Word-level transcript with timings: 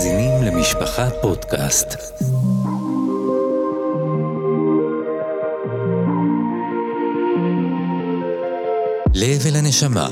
מאזינים 0.00 0.42
למשפחה 0.42 1.10
פודקאסט. 1.22 1.88
לב 9.14 9.46
אל 9.46 9.56
הנשמה, 9.56 10.08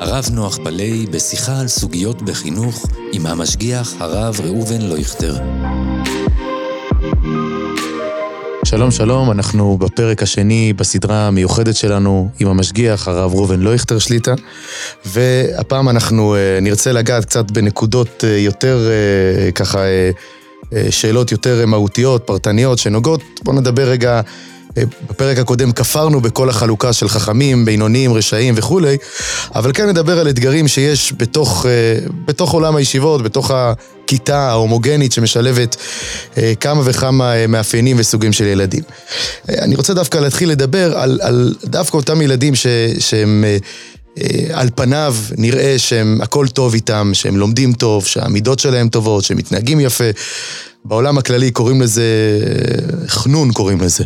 הרב 0.00 0.24
נוח 0.32 0.56
פלאי 0.56 1.06
בשיחה 1.06 1.60
על 1.60 1.68
סוגיות 1.68 2.22
בחינוך 2.22 2.86
עם 3.12 3.26
המשגיח 3.26 3.94
הרב 4.00 4.40
ראובן 4.44 4.82
לויכטר. 4.82 5.34
שלום 8.70 8.90
שלום, 8.90 9.30
אנחנו 9.30 9.78
בפרק 9.78 10.22
השני 10.22 10.72
בסדרה 10.72 11.26
המיוחדת 11.26 11.76
שלנו 11.76 12.28
עם 12.40 12.48
המשגיח, 12.48 13.08
הרב 13.08 13.34
ראובן 13.34 13.60
לויכטר 13.60 13.98
שליטה, 13.98 14.34
והפעם 15.06 15.88
אנחנו 15.88 16.34
uh, 16.34 16.60
נרצה 16.62 16.92
לגעת 16.92 17.24
קצת 17.24 17.50
בנקודות 17.50 18.24
uh, 18.24 18.26
יותר 18.26 18.78
uh, 18.88 19.52
ככה, 19.52 19.78
שאלות 20.90 21.32
יותר 21.32 21.66
מהותיות, 21.66 22.22
פרטניות, 22.26 22.78
שנוגעות, 22.78 23.22
בואו 23.42 23.56
נדבר 23.56 23.88
רגע 23.88 24.20
בפרק 25.10 25.38
הקודם 25.38 25.72
כפרנו 25.72 26.20
בכל 26.20 26.48
החלוקה 26.48 26.92
של 26.92 27.08
חכמים, 27.08 27.64
בינוניים, 27.64 28.12
רשעים 28.12 28.54
וכולי, 28.56 28.96
אבל 29.54 29.72
כאן 29.72 29.88
נדבר 29.88 30.18
על 30.18 30.28
אתגרים 30.28 30.68
שיש 30.68 31.12
בתוך, 31.16 31.66
אה, 31.66 31.70
בתוך 32.24 32.52
עולם 32.52 32.76
הישיבות, 32.76 33.22
בתוך 33.22 33.50
הכיתה 33.50 34.38
ההומוגנית 34.38 35.12
שמשלבת 35.12 35.76
אה, 36.38 36.52
כמה 36.60 36.82
וכמה 36.84 37.36
אה, 37.36 37.46
מאפיינים 37.46 37.96
וסוגים 38.00 38.32
של 38.32 38.44
ילדים. 38.44 38.82
אני 39.48 39.74
רוצה 39.74 39.94
דווקא 39.94 40.18
להתחיל 40.18 40.50
לדבר 40.50 40.98
על, 40.98 41.18
על 41.22 41.54
דווקא 41.64 41.96
אותם 41.96 42.22
ילדים 42.22 42.54
ש, 42.54 42.66
שהם... 42.98 43.44
על 44.52 44.68
פניו 44.74 45.16
נראה 45.36 45.78
שהם 45.78 46.18
הכל 46.22 46.48
טוב 46.48 46.74
איתם, 46.74 47.10
שהם 47.14 47.36
לומדים 47.36 47.72
טוב, 47.72 48.06
שהמידות 48.06 48.58
שלהם 48.58 48.88
טובות, 48.88 49.24
שהם 49.24 49.36
מתנהגים 49.36 49.80
יפה. 49.80 50.04
בעולם 50.84 51.18
הכללי 51.18 51.50
קוראים 51.50 51.80
לזה, 51.80 52.04
חנון 53.06 53.52
קוראים 53.52 53.80
לזה. 53.80 54.04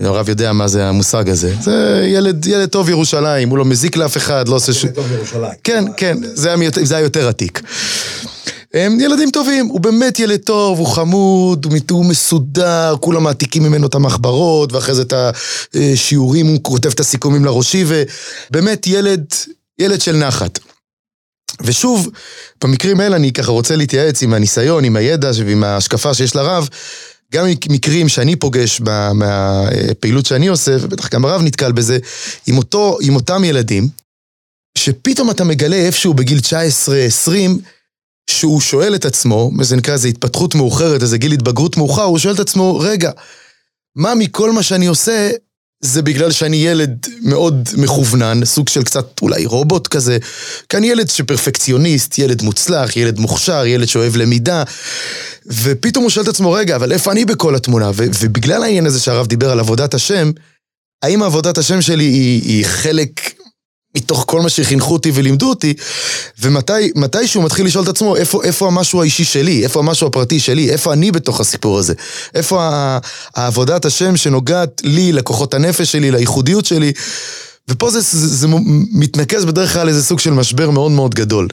הרב 0.00 0.28
יודע 0.28 0.52
מה 0.52 0.68
זה 0.68 0.86
המושג 0.86 1.28
הזה. 1.28 1.54
זה 1.60 2.06
ילד, 2.08 2.46
ילד 2.46 2.68
טוב 2.68 2.88
ירושלים, 2.88 3.48
הוא 3.48 3.58
לא 3.58 3.64
מזיק 3.64 3.96
לאף 3.96 4.16
אחד, 4.16 4.48
לא 4.48 4.54
עושה 4.54 4.72
ש... 4.72 4.84
ילד 4.84 4.94
טוב 4.94 5.12
ירושלים. 5.12 5.52
כן, 5.64 5.84
כן, 5.96 6.16
זה 6.34 6.96
היה 6.96 7.00
יותר 7.00 7.28
עתיק. 7.28 7.62
הם 8.74 9.00
ילדים 9.00 9.30
טובים, 9.30 9.66
הוא 9.66 9.80
באמת 9.80 10.18
ילד 10.18 10.40
טוב, 10.40 10.78
הוא 10.78 10.86
חמוד, 10.86 11.66
הוא 11.90 12.04
מסודר, 12.04 12.94
כולם 13.00 13.22
מעתיקים 13.22 13.62
ממנו 13.62 13.86
את 13.86 13.94
המחברות, 13.94 14.72
ואחרי 14.72 14.94
זה 14.94 15.02
את 15.02 15.14
השיעורים, 15.74 16.46
הוא 16.46 16.58
כותב 16.62 16.90
את 16.90 17.00
הסיכומים 17.00 17.44
לראשי, 17.44 17.84
ובאמת 17.86 18.86
ילד, 18.86 19.24
ילד 19.78 20.00
של 20.00 20.16
נחת. 20.16 20.58
ושוב, 21.62 22.10
במקרים 22.64 23.00
האלה 23.00 23.16
אני 23.16 23.32
ככה 23.32 23.50
רוצה 23.50 23.76
להתייעץ 23.76 24.22
עם 24.22 24.34
הניסיון, 24.34 24.84
עם 24.84 24.96
הידע 24.96 25.30
ועם 25.44 25.64
ההשקפה 25.64 26.14
שיש 26.14 26.36
לרב. 26.36 26.68
גם 27.34 27.46
מקרים 27.70 28.08
שאני 28.08 28.36
פוגש 28.36 28.80
מהפעילות 29.14 30.26
שאני 30.26 30.46
עושה, 30.46 30.76
ובטח 30.80 31.08
גם 31.08 31.24
הרב 31.24 31.42
נתקל 31.42 31.72
בזה, 31.72 31.98
עם, 32.46 32.58
אותו, 32.58 32.98
עם 33.00 33.14
אותם 33.14 33.44
ילדים, 33.44 33.88
שפתאום 34.78 35.30
אתה 35.30 35.44
מגלה 35.44 35.76
איפשהו 35.76 36.14
בגיל 36.14 36.38
19-20, 36.38 37.30
שהוא 38.30 38.60
שואל 38.60 38.94
את 38.94 39.04
עצמו, 39.04 39.50
זה 39.62 39.76
נקרא 39.76 39.94
איזה 39.94 40.08
התפתחות 40.08 40.54
מאוחרת, 40.54 41.02
איזה 41.02 41.18
גיל 41.18 41.32
התבגרות 41.32 41.76
מאוחר, 41.76 42.02
הוא 42.02 42.18
שואל 42.18 42.34
את 42.34 42.40
עצמו, 42.40 42.78
רגע, 42.78 43.10
מה 43.96 44.14
מכל 44.14 44.52
מה 44.52 44.62
שאני 44.62 44.86
עושה, 44.86 45.30
זה 45.84 46.02
בגלל 46.02 46.32
שאני 46.32 46.56
ילד 46.56 47.06
מאוד 47.22 47.68
מכוונן, 47.76 48.44
סוג 48.44 48.68
של 48.68 48.82
קצת 48.82 49.22
אולי 49.22 49.46
רובוט 49.46 49.88
כזה, 49.88 50.18
כי 50.68 50.76
אני 50.76 50.86
ילד 50.86 51.10
שפרפקציוניסט, 51.10 52.18
ילד 52.18 52.42
מוצלח, 52.42 52.96
ילד 52.96 53.18
מוכשר, 53.18 53.66
ילד 53.66 53.88
שאוהב 53.88 54.16
למידה, 54.16 54.62
ופתאום 55.46 56.02
הוא 56.02 56.10
שואל 56.10 56.24
את 56.24 56.28
עצמו, 56.28 56.52
רגע, 56.52 56.76
אבל 56.76 56.92
איפה 56.92 57.12
אני 57.12 57.24
בכל 57.24 57.54
התמונה? 57.54 57.90
ו- 57.94 58.06
ובגלל 58.20 58.62
העניין 58.62 58.86
הזה 58.86 59.00
שהרב 59.00 59.26
דיבר 59.26 59.50
על 59.50 59.60
עבודת 59.60 59.94
השם, 59.94 60.30
האם 61.02 61.22
עבודת 61.22 61.58
השם 61.58 61.82
שלי 61.82 62.04
היא, 62.04 62.42
היא 62.42 62.64
חלק 62.64 63.43
מתוך 63.96 64.24
כל 64.28 64.40
מה 64.40 64.48
שחינכו 64.48 64.92
אותי 64.92 65.10
ולימדו 65.14 65.48
אותי, 65.48 65.74
ומתי 66.38 67.26
שהוא 67.26 67.44
מתחיל 67.44 67.66
לשאול 67.66 67.84
את 67.84 67.88
עצמו, 67.88 68.16
איפה, 68.16 68.44
איפה 68.44 68.66
המשהו 68.66 69.00
האישי 69.00 69.24
שלי, 69.24 69.64
איפה 69.64 69.80
המשהו 69.80 70.06
הפרטי 70.06 70.40
שלי, 70.40 70.70
איפה 70.70 70.92
אני 70.92 71.12
בתוך 71.12 71.40
הסיפור 71.40 71.78
הזה, 71.78 71.94
איפה 72.34 72.70
העבודת 73.34 73.84
השם 73.84 74.16
שנוגעת 74.16 74.80
לי, 74.84 75.12
לכוחות 75.12 75.54
הנפש 75.54 75.92
שלי, 75.92 76.10
לייחודיות 76.10 76.64
שלי, 76.64 76.92
ופה 77.68 77.90
זה, 77.90 78.00
זה, 78.00 78.26
זה 78.26 78.46
מתנקז 78.92 79.44
בדרך 79.44 79.72
כלל 79.72 79.88
איזה 79.88 80.04
סוג 80.04 80.18
של 80.18 80.30
משבר 80.30 80.70
מאוד 80.70 80.92
מאוד 80.92 81.14
גדול. 81.14 81.48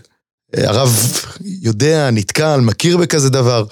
הרב 0.53 1.22
יודע, 1.62 2.09
נתקל, 2.12 2.59
מכיר 2.59 2.97
בכזה 2.97 3.29
דבר. 3.29 3.66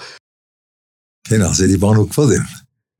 כן, 1.24 1.42
על 1.42 1.54
זה 1.54 1.66
דיברנו 1.66 2.08
קודם. 2.08 2.40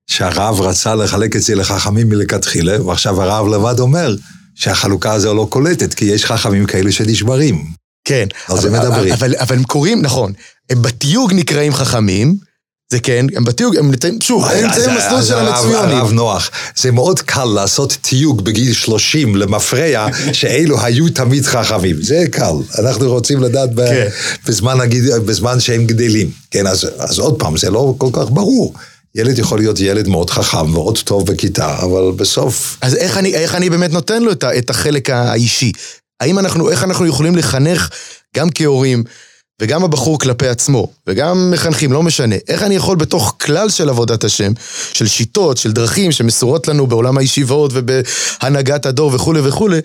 שהרב 0.07 0.61
רצה 0.61 0.95
לחלק 0.95 1.37
את 1.37 1.43
זה 1.43 1.55
לחכמים 1.55 2.09
מלכתחילה, 2.09 2.83
ועכשיו 2.83 3.23
הרב 3.23 3.47
לבד 3.47 3.81
אומר 3.81 4.17
שהחלוקה 4.61 5.13
הזו 5.13 5.35
לא 5.35 5.47
קולטת, 5.51 5.95
כי 5.95 6.05
יש 6.05 6.25
חכמים 6.25 6.67
כאלה 6.67 6.93
שנשברים. 6.93 7.65
כן. 8.05 8.27
על 8.49 8.61
זה 8.61 8.71
מדברים. 8.71 9.13
אבל, 9.13 9.35
אבל 9.39 9.57
הם 9.57 9.65
קוראים, 9.65 10.03
נכון, 10.03 10.33
הם 10.71 10.83
בתיוג 10.83 11.33
נקראים 11.33 11.75
חכמים, 11.75 12.37
זה 12.93 13.01
כן, 13.01 13.27
הם 13.37 13.45
בתיוג, 13.45 13.77
הם 13.77 13.91
נמצאים, 13.91 14.19
שוב, 14.23 14.45
הם 14.45 14.67
נמצאים 14.67 14.91
במסלול 14.95 15.23
של 15.23 15.39
המצויונים. 15.39 15.97
הרב 15.99 16.13
נוח, 16.13 16.51
זה 16.77 16.91
מאוד 16.91 17.21
קל 17.21 17.45
לעשות 17.45 17.97
תיוג 18.01 18.45
בגיל 18.45 18.73
30 18.73 19.37
למפרע, 19.37 20.07
שאלו 20.33 20.81
היו 20.85 21.09
תמיד 21.09 21.47
חכמים. 21.47 22.03
זה 22.03 22.25
קל, 22.31 22.55
אנחנו 22.79 23.11
רוצים 23.11 23.43
לדעת 23.43 23.71
כן. 23.77 24.09
בזמן, 24.47 24.79
בזמן 25.27 25.61
שהם 25.61 25.87
גדלים. 25.87 26.31
כן, 26.51 26.67
אז, 26.67 26.89
אז 26.99 27.19
עוד 27.19 27.39
פעם, 27.39 27.57
זה 27.57 27.71
לא 27.71 27.95
כל 27.99 28.09
כך 28.13 28.31
ברור. 28.31 28.75
ילד 29.15 29.39
יכול 29.39 29.59
להיות 29.59 29.81
ילד 29.81 30.09
מאוד 30.09 30.31
חכם, 30.31 30.67
מאוד 30.71 30.99
טוב 30.99 31.27
בכיתה, 31.27 31.79
אבל 31.83 32.13
בסוף... 32.17 32.79
אז 32.81 32.95
איך 32.95 33.17
אני, 33.17 33.35
איך 33.35 33.55
אני 33.55 33.71
באמת 33.71 33.93
נותן 33.93 34.23
לו 34.23 34.33
את, 34.33 34.45
את 34.45 34.71
החלק 34.71 35.11
האישי? 35.11 35.73
האם 36.21 36.39
אנחנו, 36.39 36.71
איך 36.71 36.85
אנחנו 36.85 37.07
יכולים 37.07 37.37
לחנך 37.37 37.89
גם 38.37 38.49
כהורים, 38.55 39.05
וגם 39.61 39.85
הבחור 39.85 40.19
כלפי 40.19 40.49
עצמו, 40.49 40.93
וגם 41.07 41.51
מחנכים, 41.51 41.93
לא 41.93 42.03
משנה. 42.03 42.37
איך 42.49 42.63
אני 42.63 42.77
יכול 42.77 42.97
בתוך 42.97 43.37
כלל 43.41 43.71
של 43.71 43.89
עבודת 43.89 44.25
השם, 44.25 44.53
של 44.93 45.07
שיטות, 45.07 45.57
של 45.57 45.73
דרכים 45.73 46.13
שמסורות 46.13 46.69
לנו 46.69 46.87
בעולם 46.87 47.19
הישיבות 47.19 47.71
ובהנהגת 47.75 48.87
הדור 48.87 49.15
וכולי 49.15 49.41
וכולי, 49.41 49.81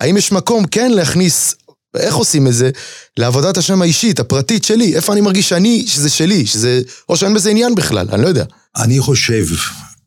האם 0.00 0.16
יש 0.16 0.32
מקום 0.32 0.66
כן 0.66 0.90
להכניס, 0.90 1.54
איך 1.96 2.14
עושים 2.14 2.46
את 2.46 2.54
זה, 2.54 2.70
לעבודת 3.16 3.56
השם 3.56 3.82
האישית, 3.82 4.20
הפרטית 4.20 4.64
שלי, 4.64 4.96
איפה 4.96 5.12
אני 5.12 5.20
מרגיש 5.20 5.48
שאני, 5.48 5.84
שזה 5.86 6.10
שלי, 6.10 6.46
שזה, 6.46 6.80
או 7.08 7.16
שאין 7.16 7.34
בזה 7.34 7.50
עניין 7.50 7.74
בכלל, 7.74 8.08
אני 8.12 8.22
לא 8.22 8.28
יודע. 8.28 8.44
אני 8.76 9.00
חושב 9.00 9.44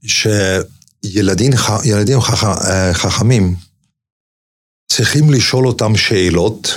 שילדים 0.03 1.51
ילדים 1.85 2.21
חכ, 2.21 2.43
אה, 2.43 2.93
חכמים 2.93 3.55
צריכים 4.91 5.29
לשאול 5.29 5.67
אותם 5.67 5.95
שאלות 5.95 6.67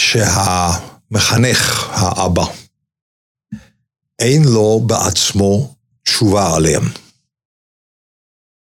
שהמחנך, 0.00 1.88
האבא, 1.90 2.44
אין 4.18 4.42
לו 4.44 4.80
בעצמו 4.86 5.74
תשובה 6.02 6.56
עליהם. 6.56 6.82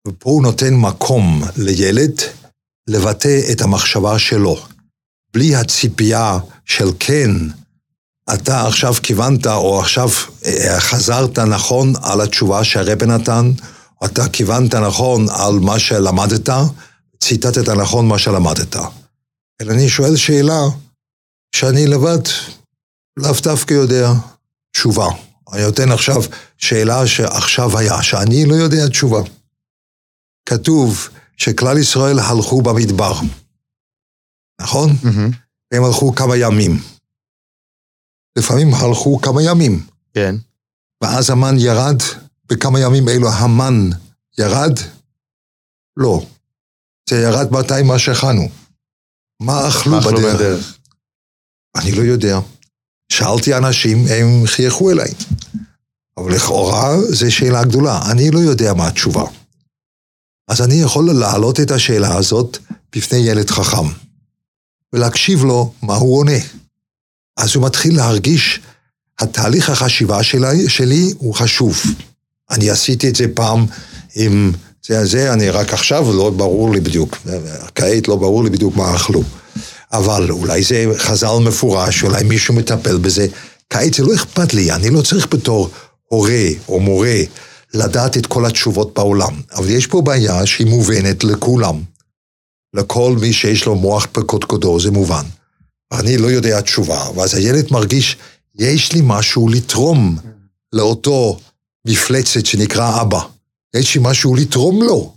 ופה 0.08 0.30
הוא 0.30 0.44
נותן 0.44 0.74
מקום 0.74 1.42
לילד 1.58 2.22
לבטא 2.88 3.40
את 3.52 3.62
המחשבה 3.62 4.20
שלו, 4.20 4.66
בלי 5.34 5.56
הציפייה 5.56 6.38
של 6.66 6.86
כן, 7.00 7.32
אתה 8.34 8.68
עכשיו 8.68 8.94
כיוונת, 9.04 9.48
או 9.48 9.80
עכשיו 9.80 10.10
אה, 10.46 10.80
חזרת 10.80 11.40
נכון 11.40 11.94
על 12.04 12.22
התשובה 12.22 12.64
שהרבן 12.64 13.12
נתן, 13.12 13.52
אתה 14.06 14.30
כיוונת 14.30 14.76
נכון 14.76 15.26
על 15.30 15.54
מה 15.60 15.80
שלמדת, 15.80 16.50
ציטטת 17.20 17.70
נכון 17.70 18.08
מה 18.08 18.20
שלמדת. 18.20 18.76
אלא 19.62 19.72
אני 19.72 19.90
שואל 19.90 20.16
שאלה 20.16 20.62
שאני 21.56 21.88
לבד 21.88 22.28
לאו 23.18 23.34
דווקא 23.44 23.74
יודע 23.74 24.12
תשובה. 24.72 25.08
אני 25.54 25.64
נותן 25.64 25.92
עכשיו 25.92 26.22
שאלה 26.58 27.08
שעכשיו 27.08 27.78
היה, 27.78 28.04
שאני 28.04 28.46
לא 28.46 28.56
יודע 28.56 28.88
תשובה. 28.88 29.22
כתוב 30.50 31.10
שכלל 31.38 31.78
ישראל 31.78 32.20
הלכו 32.20 32.62
במדבר, 32.62 33.14
נכון? 34.62 34.90
Mm-hmm. 34.90 35.36
והם 35.74 35.84
הלכו 35.84 36.16
כמה 36.16 36.38
ימים. 36.38 36.95
לפעמים 38.38 38.74
הלכו 38.74 39.22
כמה 39.22 39.44
ימים. 39.44 39.86
כן. 40.14 40.36
ואז 41.04 41.30
המן 41.30 41.56
ירד, 41.60 42.02
בכמה 42.50 42.80
ימים 42.80 43.10
אלו 43.10 43.30
המן 43.30 43.90
ירד? 44.38 44.80
לא. 45.98 46.26
זה 47.10 47.16
ירד 47.16 47.52
מתי 47.52 47.82
מה 47.84 48.00
שאכלנו. 48.00 48.50
מה 49.42 49.68
אכלו 49.68 50.00
בדרך? 50.02 50.36
בדרך? 50.36 50.78
אני 51.76 51.92
לא 51.92 52.02
יודע. 52.02 52.40
שאלתי 53.12 53.58
אנשים, 53.58 53.98
הם 54.10 54.48
חייכו 54.48 54.92
אליי. 54.92 55.14
אבל 56.18 56.36
לכאורה 56.36 56.98
זו 57.02 57.32
שאלה 57.32 57.64
גדולה, 57.64 58.12
אני 58.12 58.32
לא 58.32 58.40
יודע 58.40 58.74
מה 58.74 58.88
התשובה. 58.88 59.24
אז 60.48 60.62
אני 60.62 60.74
יכול 60.74 61.10
להעלות 61.20 61.60
את 61.60 61.72
השאלה 61.72 62.18
הזאת 62.18 62.58
בפני 62.96 63.18
ילד 63.18 63.50
חכם, 63.50 63.88
ולהקשיב 64.94 65.44
לו 65.44 65.74
מה 65.82 65.96
הוא 65.96 66.18
עונה. 66.18 66.38
אז 67.38 67.56
הוא 67.56 67.66
מתחיל 67.66 67.98
להרגיש, 67.98 68.60
התהליך 69.20 69.70
החשיבה 69.70 70.24
שלי, 70.24 70.70
שלי 70.70 71.14
הוא 71.18 71.34
חשוב. 71.34 71.82
אני 72.52 72.70
עשיתי 72.70 73.10
את 73.10 73.16
זה 73.16 73.26
פעם 73.34 73.66
עם 74.16 74.52
זה, 74.88 75.06
זה, 75.06 75.34
אני 75.34 75.50
רק 75.50 75.74
עכשיו 75.74 76.14
לא 76.14 76.30
ברור 76.30 76.74
לי 76.74 76.80
בדיוק, 76.80 77.18
כעת 77.76 78.08
לא 78.08 78.16
ברור 78.16 78.44
לי 78.44 78.50
בדיוק 78.50 78.76
מה 78.76 78.96
אכלו. 78.96 79.24
אבל 79.92 80.32
אולי 80.32 80.64
זה 80.64 80.86
חז"ל 80.98 81.38
מפורש, 81.42 82.04
אולי 82.04 82.24
מישהו 82.24 82.54
מטפל 82.54 82.98
בזה. 82.98 83.28
כעת 83.70 83.94
זה 83.94 84.04
לא 84.04 84.16
אכפת 84.16 84.54
לי, 84.54 84.72
אני 84.72 84.90
לא 84.90 85.02
צריך 85.02 85.28
בתור 85.32 85.70
הורה 86.08 86.48
או 86.70 86.80
מורה 86.80 87.22
לדעת 87.74 88.18
את 88.18 88.26
כל 88.26 88.46
התשובות 88.46 88.94
בעולם. 88.94 89.42
אבל 89.54 89.70
יש 89.70 89.88
פה 89.88 90.02
בעיה 90.02 90.46
שהיא 90.46 90.68
מובנת 90.68 91.24
לכולם. 91.24 91.82
לכל 92.74 93.16
מי 93.22 93.34
שיש 93.34 93.66
לו 93.66 93.76
מוח 93.76 94.08
בקודקודו 94.18 94.80
זה 94.80 94.92
מובן. 94.92 95.24
אני 95.92 96.18
לא 96.18 96.28
יודע 96.28 96.62
תשובה, 96.62 97.10
ואז 97.16 97.34
הילד 97.34 97.66
מרגיש, 97.72 98.18
יש 98.56 98.92
לי 98.92 99.02
משהו 99.04 99.48
לתרום 99.50 100.18
לאותו 100.74 101.40
מפלצת 101.88 102.46
שנקרא 102.46 103.02
אבא. 103.02 103.22
יש 103.76 103.96
לי 103.96 104.02
משהו 104.04 104.36
לתרום 104.36 104.84
לו. 104.84 105.16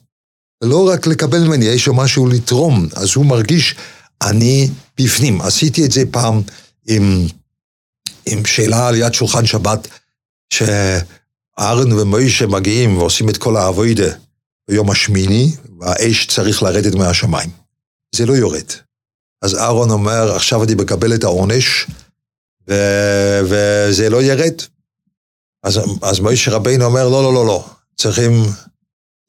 לא 0.65 0.89
רק 0.89 1.07
לקבל 1.07 1.39
ממני, 1.39 1.65
יש 1.65 1.87
לו 1.87 1.95
משהו 1.95 2.27
לתרום. 2.27 2.89
אז 2.97 3.15
הוא 3.15 3.27
מרגיש, 3.27 3.75
אני 4.23 4.71
בפנים. 5.01 5.41
עשיתי 5.41 5.85
את 5.85 5.93
זה 5.93 6.03
פעם 6.11 6.43
עם, 6.89 7.27
עם 8.27 8.45
שאלה 8.45 8.89
על 8.89 8.95
יד 8.95 9.15
שולחן 9.15 9.47
שבת, 9.47 9.89
שאהרן 10.51 11.93
ומוישה 11.93 12.47
מגיעים 12.47 12.99
ועושים 12.99 13.29
את 13.29 13.37
כל 13.37 13.57
האבוידה 13.57 14.13
ביום 14.69 14.91
השמיני, 14.91 15.53
והאש 15.81 16.27
צריך 16.27 16.63
לרדת 16.63 16.95
מהשמיים. 16.95 17.51
זה 18.15 18.27
לא 18.27 18.33
יורד. 18.33 18.88
אז 19.43 19.55
אהרון 19.55 19.91
אומר, 19.91 20.37
עכשיו 20.37 20.65
אני 20.65 20.75
מקבל 20.75 21.15
את 21.15 21.25
העונש, 21.25 21.87
ו... 22.69 22.75
וזה 23.45 24.11
לא 24.11 24.23
ירד. 24.23 24.55
אז, 25.63 25.81
אז 26.03 26.21
מוישה 26.21 26.51
רבינו 26.51 26.85
אומר, 26.85 27.09
לא, 27.09 27.23
לא, 27.23 27.35
לא, 27.35 27.47
לא, 27.47 27.65
צריכים 27.97 28.33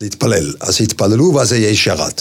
להתפלל. 0.01 0.53
אז 0.61 0.81
התפללו 0.81 1.33
ואז 1.33 1.51
האש 1.51 1.87
ירד. 1.87 2.13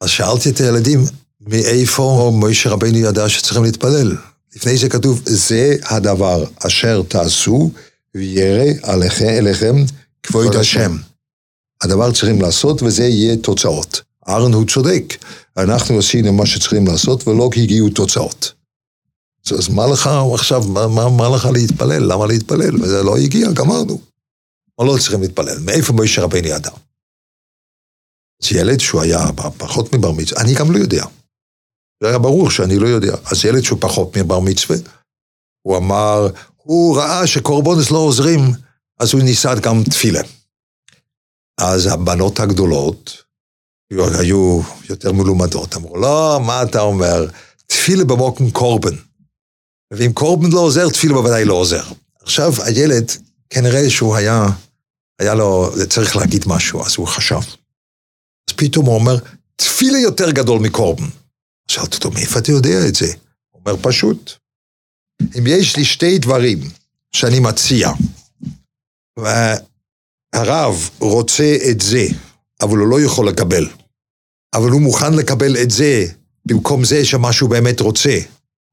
אז 0.00 0.10
שאלתי 0.10 0.50
את 0.50 0.60
הילדים, 0.60 1.04
מאיפה 1.40 2.32
מוישה 2.34 2.70
רבינו 2.70 2.98
ידע 2.98 3.28
שצריכים 3.28 3.64
להתפלל? 3.64 4.16
לפני 4.56 4.76
זה 4.76 4.88
כתוב, 4.88 5.22
זה 5.24 5.76
הדבר 5.84 6.44
אשר 6.66 7.02
תעשו, 7.08 7.70
וירא 8.14 8.72
עליכם, 8.82 9.84
כבוד 10.22 10.56
השם. 10.56 10.96
הדבר 11.82 12.12
צריכים 12.12 12.42
לעשות 12.42 12.82
וזה 12.82 13.04
יהיה 13.04 13.36
תוצאות. 13.36 14.00
אהרן 14.28 14.52
הוא 14.52 14.66
צודק, 14.66 15.04
אנחנו 15.56 15.98
עשינו 15.98 16.32
מה 16.32 16.46
שצריכים 16.46 16.86
לעשות 16.86 17.28
ולא 17.28 17.50
הגיעו 17.56 17.90
תוצאות. 17.90 18.52
אז 19.58 19.68
מה 19.68 19.86
לך 19.86 20.10
עכשיו, 20.34 20.62
מה, 20.62 20.88
מה, 20.88 21.10
מה 21.10 21.36
לך 21.36 21.48
להתפלל? 21.52 22.12
למה 22.12 22.26
להתפלל? 22.26 22.82
וזה 22.82 23.02
לא 23.02 23.16
הגיע, 23.16 23.52
גמרנו. 23.52 24.00
או 24.78 24.84
לא 24.84 24.98
צריכים 25.00 25.20
להתפלל. 25.20 25.58
מאיפה 25.58 25.92
מוישה 25.92 26.22
רבינו 26.22 26.48
ידע? 26.48 26.70
אז 28.42 28.52
ילד 28.52 28.80
שהוא 28.80 29.00
היה 29.00 29.32
פחות 29.58 29.94
מבר 29.94 30.12
מצווה, 30.12 30.42
אני 30.42 30.54
גם 30.54 30.72
לא 30.72 30.78
יודע. 30.78 31.04
זה 32.02 32.08
היה 32.08 32.18
ברור 32.18 32.50
שאני 32.50 32.78
לא 32.78 32.86
יודע. 32.86 33.16
אז 33.24 33.44
ילד 33.44 33.62
שהוא 33.62 33.78
פחות 33.80 34.16
מבר 34.16 34.40
מצווה, 34.40 34.76
הוא 35.62 35.76
אמר, 35.76 36.28
הוא 36.56 36.96
ראה 36.98 37.26
שקורבונס 37.26 37.90
לא 37.90 37.98
עוזרים, 37.98 38.40
אז 39.00 39.12
הוא 39.12 39.22
ניסה 39.22 39.54
גם 39.54 39.82
תפילה. 39.90 40.22
אז 41.60 41.86
הבנות 41.86 42.40
הגדולות 42.40 43.23
היו 44.20 44.60
יותר 44.90 45.12
מלומדות, 45.12 45.76
אמרו, 45.76 45.96
לא, 45.96 46.40
מה 46.46 46.62
אתה 46.62 46.80
אומר? 46.80 47.26
תפילה 47.66 48.04
במוקם 48.04 48.50
קורבן. 48.50 48.94
ואם 49.92 50.12
קורבן 50.12 50.50
לא 50.52 50.60
עוזר, 50.60 50.88
תפילה 50.88 51.14
בוודאי 51.14 51.44
לא 51.44 51.54
עוזר. 51.54 51.84
עכשיו, 52.22 52.52
הילד, 52.64 53.10
כנראה 53.50 53.90
שהוא 53.90 54.16
היה, 54.16 54.46
היה 55.18 55.34
לו, 55.34 55.70
צריך 55.88 56.16
להגיד 56.16 56.44
משהו, 56.46 56.86
אז 56.86 56.94
הוא 56.96 57.06
חשב. 57.06 57.40
אז 58.50 58.54
פתאום 58.56 58.86
הוא 58.86 58.94
אומר, 58.94 59.16
תפילה 59.56 59.98
יותר 59.98 60.30
גדול 60.30 60.60
מקורבן. 60.60 61.08
שאלתי 61.68 61.96
אותו, 61.96 62.10
מאיפה 62.10 62.38
אתה 62.38 62.50
יודע 62.50 62.88
את 62.88 62.94
זה? 62.94 63.12
הוא 63.50 63.62
אומר, 63.66 63.76
פשוט. 63.82 64.32
אם 65.38 65.44
יש 65.46 65.76
לי 65.76 65.84
שתי 65.84 66.18
דברים 66.18 66.58
שאני 67.12 67.40
מציע, 67.40 67.90
והרב 69.18 70.90
רוצה 71.00 71.56
את 71.70 71.80
זה, 71.80 72.06
אבל 72.62 72.78
הוא 72.78 72.88
לא 72.88 73.00
יכול 73.00 73.28
לקבל, 73.28 73.66
אבל 74.54 74.70
הוא 74.70 74.80
מוכן 74.80 75.14
לקבל 75.14 75.56
את 75.56 75.70
זה 75.70 76.06
במקום 76.46 76.84
זה 76.84 77.04
שמה 77.04 77.32
שהוא 77.32 77.50
באמת 77.50 77.80
רוצה, 77.80 78.18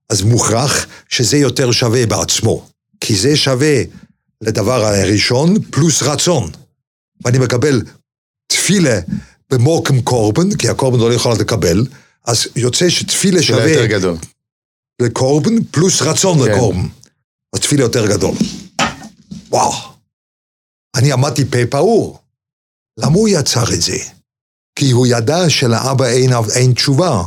אז 0.09 0.21
מוכרח 0.21 0.87
שזה 1.09 1.37
יותר 1.37 1.71
שווה 1.71 2.05
בעצמו. 2.05 2.67
כי 2.99 3.15
זה 3.15 3.37
שווה 3.37 3.81
לדבר 4.41 4.85
הראשון 4.85 5.61
פלוס 5.61 6.03
רצון. 6.03 6.51
ואני 7.25 7.39
מקבל 7.39 7.81
תפילה 8.47 8.99
במוקם 9.49 10.01
קורבן, 10.01 10.55
כי 10.55 10.69
הקורבן 10.69 10.99
לא 10.99 11.13
יכול 11.13 11.33
לקבל, 11.39 11.85
אז 12.25 12.47
יוצא 12.55 12.89
שתפילה 12.89 13.41
שווה... 13.41 13.69
יותר 13.69 13.85
גדול. 13.85 14.17
לקורבן 15.01 15.63
פלוס 15.63 16.01
רצון 16.01 16.45
כן. 16.45 16.51
לקורבן. 16.51 16.87
אז 17.53 17.59
תפילה 17.59 17.81
יותר 17.83 18.07
גדול. 18.07 18.35
וואו. 19.49 19.73
אני 20.95 21.11
עמדתי 21.11 21.45
פה 21.45 21.57
פעור. 21.69 22.19
למה 22.97 23.15
הוא 23.15 23.29
יצר 23.29 23.73
את 23.73 23.81
זה? 23.81 23.97
כי 24.75 24.91
הוא 24.91 25.07
ידע 25.07 25.49
שלאבא 25.49 26.05
אין, 26.05 26.31
אין 26.55 26.73
תשובה. 26.73 27.23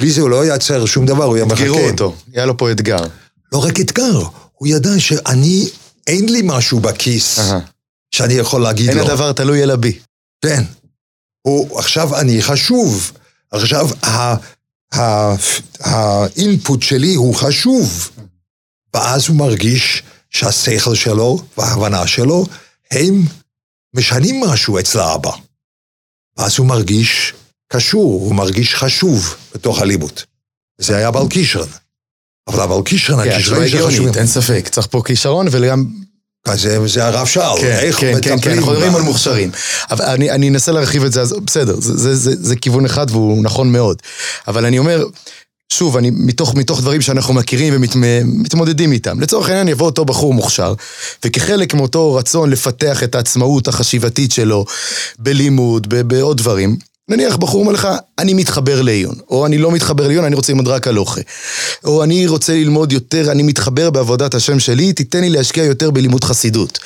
בלי 0.00 0.10
זה 0.10 0.20
הוא 0.20 0.30
לא 0.30 0.44
ייצר 0.44 0.86
שום 0.86 1.06
דבר, 1.06 1.24
הוא 1.24 1.36
היה 1.36 1.44
מחכה. 1.44 1.62
אתגרו 1.62 1.88
אותו, 1.90 2.14
היה 2.32 2.46
לו 2.46 2.56
פה 2.56 2.70
אתגר. 2.70 3.04
לא 3.52 3.64
רק 3.64 3.80
אתגר, 3.80 4.20
הוא 4.52 4.68
ידע 4.68 4.90
שאני, 4.98 5.68
אין 6.06 6.28
לי 6.28 6.40
משהו 6.44 6.80
בכיס 6.80 7.38
uh-huh. 7.38 7.52
שאני 8.14 8.34
יכול 8.34 8.62
להגיד 8.62 8.88
אין 8.88 8.96
לו. 8.96 9.02
אין 9.02 9.10
הדבר 9.10 9.32
תלוי 9.32 9.62
אלא 9.62 9.76
בי. 9.76 9.98
כן. 10.44 10.64
הוא, 11.42 11.78
עכשיו 11.78 12.20
אני 12.20 12.42
חשוב. 12.42 13.12
עכשיו, 13.52 13.88
האינפוט 15.80 16.82
שלי 16.82 17.14
הוא 17.14 17.34
חשוב. 17.34 18.10
ואז 18.94 19.28
הוא 19.28 19.36
מרגיש 19.36 20.02
שהשכל 20.30 20.94
שלו 20.94 21.38
וההבנה 21.58 22.06
שלו, 22.06 22.46
הם 22.90 23.22
משנים 23.96 24.40
משהו 24.40 24.78
אצל 24.78 24.98
האבא. 24.98 25.30
ואז 26.40 26.58
הוא 26.58 26.66
מרגיש 26.66 27.34
קשור, 27.72 28.20
הוא 28.24 28.34
מרגיש 28.34 28.74
חשוב 28.74 29.34
בתוך 29.54 29.80
הלימוד. 29.82 30.20
זה 30.78 30.96
היה 30.96 31.10
בעל 31.10 31.28
כישרון. 31.28 31.68
אבל 32.48 32.62
הבעל 32.62 32.82
כישרון, 32.84 33.24
כן, 33.24 33.30
הכישרון 33.30 33.68
שחשובים. 33.68 34.14
אין 34.16 34.26
ספק, 34.26 34.68
צריך 34.68 34.86
פה 34.90 35.02
כישרון 35.04 35.46
וגם... 35.50 35.86
זה, 36.54 36.86
זה 36.86 37.06
הרב 37.06 37.26
שאל, 37.26 37.60
כן, 37.60 37.78
איך 37.80 38.00
כן, 38.00 38.12
כן, 38.22 38.40
כן, 38.40 38.50
אנחנו 38.50 38.72
מדברים 38.72 38.96
על 38.96 39.02
מוכשרים. 39.02 39.50
אבל 39.90 40.04
אני, 40.04 40.30
אני 40.30 40.48
אנסה 40.48 40.72
להרחיב 40.72 41.04
את 41.04 41.12
זה, 41.12 41.20
אז 41.20 41.34
בסדר, 41.46 41.80
זה, 41.80 41.96
זה, 41.96 42.14
זה, 42.14 42.30
זה 42.40 42.56
כיוון 42.56 42.84
אחד 42.84 43.10
והוא 43.10 43.42
נכון 43.42 43.72
מאוד. 43.72 44.02
אבל 44.48 44.64
אני 44.64 44.78
אומר, 44.78 45.04
שוב, 45.72 45.96
אני, 45.96 46.10
מתוך, 46.10 46.54
מתוך 46.54 46.80
דברים 46.80 47.00
שאנחנו 47.00 47.34
מכירים 47.34 47.74
ומתמודדים 47.76 48.92
איתם. 48.92 49.20
לצורך 49.20 49.48
העניין 49.48 49.68
יבוא 49.68 49.86
אותו 49.86 50.04
בחור 50.04 50.34
מוכשר, 50.34 50.74
וכחלק 51.24 51.74
מאותו 51.74 52.14
רצון 52.14 52.50
לפתח 52.50 53.02
את 53.02 53.14
העצמאות 53.14 53.68
החשיבתית 53.68 54.32
שלו 54.32 54.64
בלימוד, 55.18 56.08
בעוד 56.08 56.36
דברים, 56.36 56.76
נניח 57.10 57.36
בחור 57.36 57.60
אומר 57.60 57.72
לך, 57.72 57.88
אני 58.18 58.34
מתחבר 58.34 58.82
לעיון, 58.82 59.14
או 59.30 59.46
אני 59.46 59.58
לא 59.58 59.72
מתחבר 59.72 60.08
לעיון, 60.08 60.24
אני 60.24 60.34
רוצה 60.34 60.52
ללמוד 60.52 60.68
רק 60.68 60.88
הלוכה. 60.88 61.20
או 61.84 62.04
אני 62.04 62.26
רוצה 62.26 62.52
ללמוד 62.52 62.92
יותר, 62.92 63.30
אני 63.32 63.42
מתחבר 63.42 63.90
בעבודת 63.90 64.34
השם 64.34 64.58
שלי, 64.58 64.92
תיתן 64.92 65.20
לי 65.20 65.30
להשקיע 65.30 65.64
יותר 65.64 65.90
בלימוד 65.90 66.24
חסידות. 66.24 66.78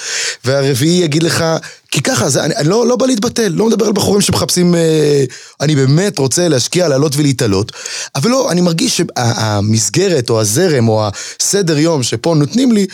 והרביעי 0.45 1.05
יגיד 1.05 1.23
לך, 1.23 1.45
כי 1.91 2.03
ככה, 2.03 2.29
זה, 2.29 2.45
אני, 2.45 2.57
אני 2.57 2.69
לא, 2.69 2.87
לא 2.87 2.97
בא 2.97 3.07
להתבטל, 3.07 3.49
לא 3.49 3.67
מדבר 3.67 3.87
על 3.87 3.93
בחורים 3.93 4.21
שמחפשים, 4.21 4.75
אה, 4.75 5.25
אני 5.61 5.77
באמת 5.77 6.19
רוצה 6.19 6.49
להשקיע, 6.49 6.89
לעלות 6.89 7.17
ולהתעלות, 7.17 7.73
אבל 8.15 8.31
לא, 8.31 8.51
אני 8.51 8.61
מרגיש 8.61 8.97
שהמסגרת 8.97 10.31
או 10.31 10.41
הזרם 10.41 10.89
או 10.89 11.09
הסדר 11.41 11.79
יום 11.79 12.03
שפה 12.03 12.35
נותנים 12.35 12.73
לי, 12.73 12.87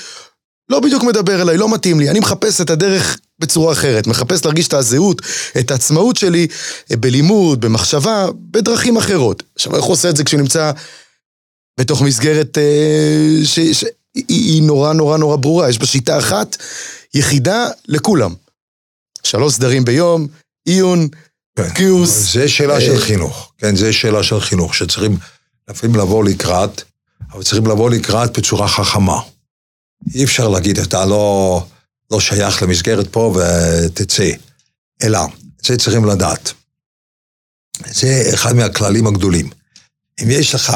לא 0.71 0.81
בדיוק 0.81 1.03
מדבר 1.03 1.43
אליי, 1.43 1.57
לא 1.57 1.75
מתאים 1.75 2.01
לי, 2.01 2.11
אני 2.11 2.21
מחפש 2.21 2.61
את 2.61 2.71
הדרך 2.71 3.19
בצורה 3.39 3.73
אחרת, 3.73 4.07
מחפש 4.07 4.45
להרגיש 4.45 4.69
את 4.69 4.73
הזהות, 4.75 5.23
את 5.59 5.71
העצמאות 5.71 6.17
שלי 6.17 6.47
אה, 6.91 6.97
בלימוד, 6.97 7.61
במחשבה, 7.61 8.27
בדרכים 8.51 8.97
אחרות. 8.97 9.43
עכשיו, 9.55 9.77
איך 9.77 9.85
הוא 9.85 9.93
עושה 9.93 10.11
את 10.11 10.17
זה 10.17 10.25
כשהוא 10.25 10.41
נמצא 10.41 10.73
בתוך 11.81 12.03
מסגרת 12.03 12.59
אה, 12.59 13.45
שהיא 13.45 14.63
נורא 14.63 14.93
נורא 14.93 15.19
נורא 15.19 15.37
ברורה, 15.37 15.69
יש 15.69 15.79
בה 15.79 15.87
שיטה 15.87 16.19
אחת, 16.19 16.57
יחידה 17.15 17.69
לכולם. 17.89 18.35
שלוש 19.23 19.55
סדרים 19.55 19.85
ביום, 19.85 20.27
עיון, 20.65 21.09
כן. 21.57 21.71
קיוס. 21.71 22.33
זה 22.33 22.49
שאלה 22.49 22.75
אה... 22.75 22.81
של 22.81 22.99
חינוך, 22.99 23.53
כן, 23.59 23.77
זה 23.77 23.93
שאלה 23.93 24.23
של 24.23 24.41
חינוך, 24.41 24.75
שצריכים 24.75 25.17
לפעמים 25.69 25.97
לבוא 25.97 26.25
לקראת, 26.25 26.83
אבל 27.33 27.43
צריכים 27.43 27.67
לבוא 27.67 27.91
לקראת 27.91 28.39
בצורה 28.39 28.69
חכמה. 28.69 29.21
אי 30.15 30.25
אפשר 30.25 30.49
להגיד, 30.49 30.79
אתה 30.79 31.05
לא... 31.05 31.67
לא 32.11 32.21
שייך 32.21 32.63
למסגרת 32.63 33.07
פה 33.13 33.35
ותצא. 33.37 34.31
אלא, 35.03 35.19
זה 35.63 35.77
צריכים 35.77 36.05
לדעת. 36.05 36.53
זה 37.87 38.31
אחד 38.35 38.53
מהכללים 38.53 39.07
הגדולים. 39.07 39.51
אם 40.23 40.27
יש 40.31 40.55
לך 40.55 40.71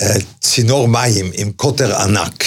אה, 0.00 0.14
צינור 0.40 0.88
מים 0.88 1.30
עם 1.34 1.52
קוטר 1.52 1.96
ענק. 1.96 2.44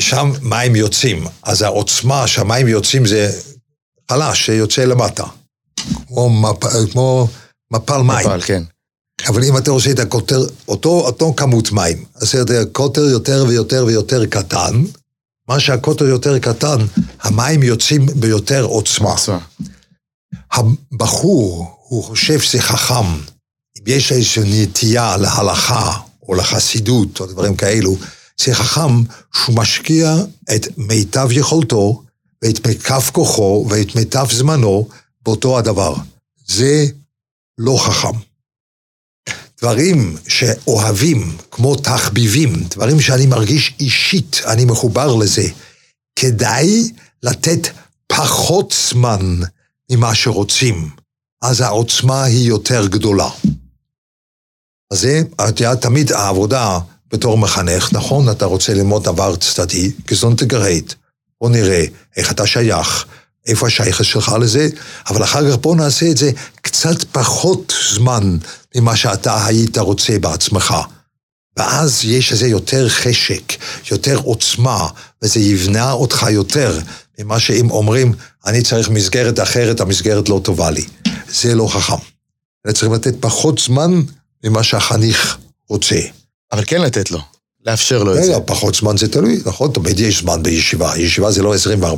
שם 0.00 0.32
מים 0.42 0.76
יוצאים, 0.76 1.24
אז 1.42 1.62
העוצמה 1.62 2.26
שהמים 2.26 2.68
יוצאים 2.68 3.06
זה 3.06 3.40
חלש 4.10 4.46
שיוצא 4.46 4.84
למטה. 4.84 5.24
כמו, 6.06 6.30
מפ, 6.30 6.90
כמו 6.92 7.28
מפל 7.70 8.02
מים. 8.02 8.26
מפל, 8.26 8.40
כן. 8.40 8.62
אבל 9.24 9.44
אם 9.44 9.56
אתה 9.56 9.70
עושה 9.70 9.90
את 9.90 9.98
הקוטר, 9.98 10.46
אותו, 10.68 11.00
אותו 11.00 11.34
כמות 11.36 11.72
מים, 11.72 12.04
אז 12.14 12.30
זה 12.30 12.64
קוטר 12.72 13.00
יותר 13.00 13.44
ויותר 13.48 13.84
ויותר 13.86 14.26
קטן, 14.26 14.84
מה 15.48 15.60
שהקוטר 15.60 16.04
יותר 16.04 16.38
קטן, 16.38 16.78
המים 17.20 17.62
יוצאים 17.62 18.06
ביותר 18.06 18.64
עוצמה. 18.64 19.10
עוצמה. 19.10 19.38
הבחור, 20.52 21.76
הוא 21.88 22.04
חושב 22.04 22.40
שזה 22.40 22.60
חכם. 22.60 23.06
אם 23.78 23.82
יש 23.86 24.12
איזושהי 24.12 24.62
נטייה 24.62 25.16
להלכה 25.16 25.92
או 26.28 26.34
לחסידות 26.34 27.20
או 27.20 27.26
דברים 27.26 27.56
כאלו, 27.56 27.96
זה 28.44 28.54
חכם 28.54 29.02
שהוא 29.34 29.56
משקיע 29.56 30.16
את 30.54 30.66
מיטב 30.76 31.28
יכולתו 31.32 32.02
ואת 32.42 32.66
מיטב 32.66 33.00
כוחו 33.12 33.66
ואת 33.70 33.94
מיטב 33.94 34.26
זמנו 34.32 34.88
באותו 35.22 35.58
הדבר. 35.58 35.94
זה 36.46 36.86
לא 37.58 37.76
חכם. 37.80 38.18
דברים 39.66 40.16
שאוהבים, 40.28 41.36
כמו 41.50 41.76
תחביבים, 41.76 42.64
דברים 42.70 43.00
שאני 43.00 43.26
מרגיש 43.26 43.74
אישית, 43.80 44.40
אני 44.46 44.64
מחובר 44.64 45.14
לזה, 45.14 45.48
כדאי 46.16 46.90
לתת 47.22 47.68
פחות 48.06 48.74
זמן 48.90 49.40
ממה 49.90 50.14
שרוצים, 50.14 50.90
אז 51.42 51.60
העוצמה 51.60 52.24
היא 52.24 52.48
יותר 52.48 52.86
גדולה. 52.86 53.28
אז 54.90 55.00
זה, 55.00 55.22
את 55.48 55.60
יודעת, 55.60 55.82
תמיד 55.82 56.12
העבודה 56.12 56.78
בתור 57.12 57.38
מחנך, 57.38 57.92
נכון, 57.92 58.30
אתה 58.30 58.44
רוצה 58.44 58.74
ללמוד 58.74 59.04
דבר 59.04 59.36
צדדי, 59.36 59.92
גזון 60.06 60.34
תגרית, 60.36 60.94
בוא 61.40 61.50
נראה 61.50 61.84
איך 62.16 62.32
אתה 62.32 62.46
שייך, 62.46 63.06
איפה 63.46 63.66
השייכת 63.66 64.04
שלך 64.04 64.36
לזה, 64.40 64.68
אבל 65.08 65.22
אחר 65.24 65.50
כך 65.50 65.56
בוא 65.56 65.76
נעשה 65.76 66.10
את 66.10 66.16
זה 66.16 66.30
קצת 66.78 67.04
פחות 67.12 67.74
זמן 67.94 68.36
ממה 68.74 68.96
שאתה 68.96 69.46
היית 69.46 69.78
רוצה 69.78 70.18
בעצמך. 70.18 70.74
ואז 71.56 72.04
יש 72.04 72.32
איזה 72.32 72.48
יותר 72.48 72.88
חשק, 72.88 73.52
יותר 73.90 74.16
עוצמה, 74.16 74.88
וזה 75.22 75.40
יבנה 75.40 75.92
אותך 75.92 76.26
יותר 76.30 76.78
ממה 77.18 77.40
שאם 77.40 77.70
אומרים, 77.70 78.12
אני 78.46 78.62
צריך 78.62 78.90
מסגרת 78.90 79.40
אחרת, 79.40 79.80
המסגרת 79.80 80.28
לא 80.28 80.40
טובה 80.44 80.70
לי. 80.70 80.84
זה 81.28 81.54
לא 81.54 81.68
חכם. 81.68 82.02
צריכים 82.72 82.92
לתת 82.92 83.14
פחות 83.20 83.58
זמן 83.58 84.02
ממה 84.44 84.62
שהחניך 84.62 85.38
רוצה. 85.68 86.00
אבל 86.52 86.64
כן 86.66 86.80
לתת 86.80 87.10
לו. 87.10 87.35
לאפשר 87.66 88.02
לו 88.02 88.18
את 88.18 88.24
זה. 88.24 88.40
פחות 88.44 88.74
זמן 88.74 88.96
זה 88.96 89.08
תלוי, 89.08 89.40
נכון? 89.46 89.70
תמיד 89.70 90.00
יש 90.00 90.20
זמן 90.20 90.42
בישיבה. 90.42 90.98
ישיבה 90.98 91.30
זה 91.30 91.42
לא 91.42 91.54
24-7, 91.54 91.88